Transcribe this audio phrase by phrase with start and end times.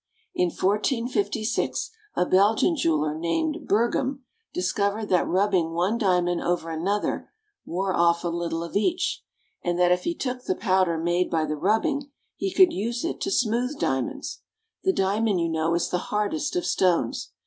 [0.33, 7.29] In 1456 a Belgian jeweler named Berghem discovered that rubbing one diamond over another
[7.67, 9.21] wore off a little of each,
[9.63, 13.21] and that if he took the powder made by the rubbing he could use it
[13.21, 14.41] to smooth diamonds.
[14.83, 17.33] The diamond, you know, is the hardest of stones.